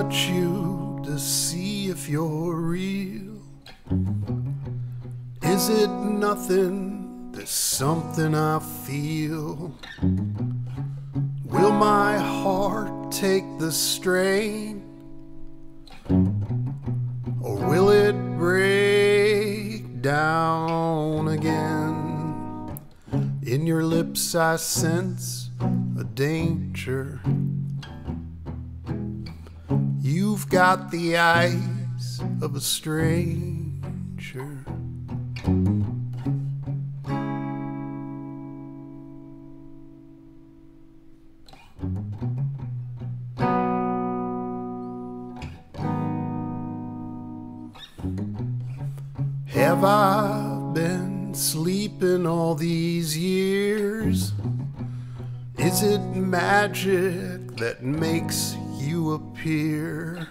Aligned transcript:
touch 0.00 0.30
you 0.30 0.98
to 1.04 1.18
see 1.18 1.88
if 1.88 2.08
you're 2.08 2.54
real? 2.54 3.36
Is 5.42 5.68
it 5.68 5.90
nothing? 5.90 7.32
There's 7.32 7.50
something 7.50 8.34
I 8.34 8.60
feel. 8.60 9.74
Will 11.44 11.72
my 11.72 12.16
heart 12.16 13.12
take 13.12 13.44
the 13.58 13.70
strain? 13.70 14.82
Or 17.42 17.56
will 17.56 17.90
it 17.90 18.16
break 18.38 20.00
down 20.00 21.28
again? 21.28 22.80
In 23.42 23.66
your 23.66 23.84
lips, 23.84 24.34
I 24.34 24.56
sense 24.56 25.50
a 25.98 26.04
danger. 26.04 27.20
You've 30.40 30.48
got 30.48 30.90
the 30.90 31.18
eyes 31.18 32.18
of 32.40 32.56
a 32.56 32.62
stranger. 32.62 34.64
Have 49.48 49.84
I 49.84 50.70
been 50.72 51.34
sleeping 51.34 52.26
all 52.26 52.54
these 52.54 53.14
years? 53.14 54.32
Is 55.58 55.82
it 55.82 56.00
magic 56.16 57.58
that 57.58 57.82
makes 57.82 58.56
you 58.80 59.12
appear? 59.12 60.26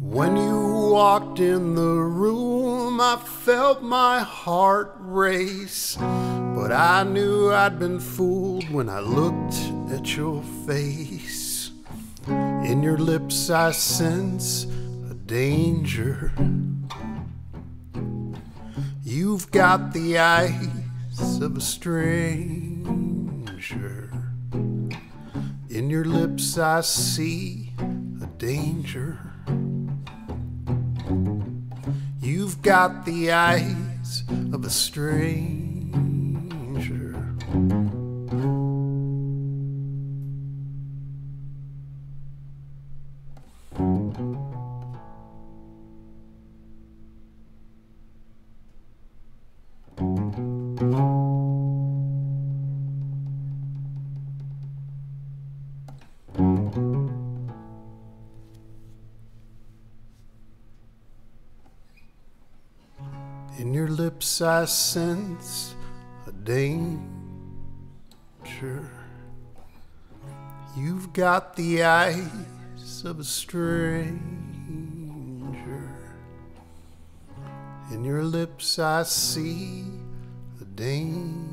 When 0.00 0.36
you 0.36 0.90
walked 0.92 1.40
in 1.40 1.74
the 1.74 1.82
room, 1.82 3.00
I 3.00 3.16
felt 3.16 3.82
my 3.82 4.20
heart 4.20 4.94
race. 4.98 5.96
But 5.96 6.72
I 6.72 7.02
knew 7.04 7.52
I'd 7.52 7.78
been 7.78 8.00
fooled 8.00 8.68
when 8.70 8.88
I 8.88 9.00
looked 9.00 9.56
at 9.92 10.16
your 10.16 10.42
face. 10.66 11.72
In 12.28 12.82
your 12.82 12.98
lips, 12.98 13.50
I 13.50 13.72
sense 13.72 14.64
a 15.10 15.14
danger. 15.14 16.32
You've 19.02 19.50
got 19.50 19.92
the 19.92 20.18
eyes 20.18 21.40
of 21.40 21.56
a 21.56 21.60
stranger. 21.60 22.71
Your 25.92 26.04
lips, 26.06 26.56
I 26.56 26.80
see 26.80 27.74
a 28.22 28.26
danger. 28.38 29.18
You've 32.18 32.62
got 32.62 33.04
the 33.04 33.30
eyes 33.30 34.24
of 34.54 34.64
a 34.64 34.70
stranger. 34.70 35.52
In 63.58 63.74
your 63.74 63.88
lips, 63.88 64.40
I 64.40 64.64
sense 64.64 65.74
a 66.26 66.32
danger. 66.32 66.98
You've 70.74 71.12
got 71.12 71.54
the 71.54 71.82
eyes 71.84 73.04
of 73.04 73.20
a 73.20 73.24
stranger. 73.24 74.18
In 77.90 78.04
your 78.04 78.24
lips, 78.24 78.78
I 78.78 79.02
see 79.02 79.84
a 80.60 80.64
danger. 80.64 81.52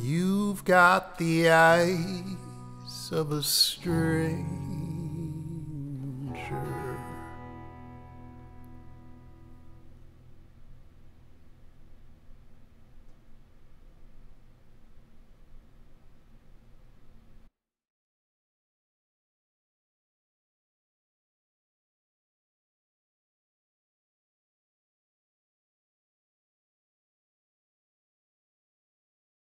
You've 0.00 0.64
got 0.64 1.16
the 1.16 1.48
eyes 1.50 3.08
of 3.12 3.30
a 3.30 3.42
stranger. 3.42 4.65